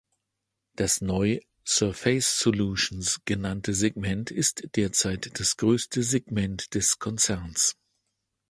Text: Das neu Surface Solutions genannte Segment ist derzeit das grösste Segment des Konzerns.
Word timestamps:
Das 0.75 1.01
neu 1.01 1.37
Surface 1.63 2.39
Solutions 2.39 3.19
genannte 3.25 3.75
Segment 3.75 4.31
ist 4.31 4.67
derzeit 4.75 5.39
das 5.39 5.57
grösste 5.57 6.01
Segment 6.01 6.73
des 6.73 6.97
Konzerns. 6.97 7.75